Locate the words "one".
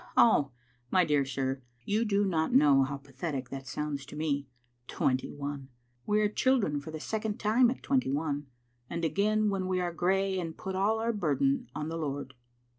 5.29-5.69, 8.09-8.47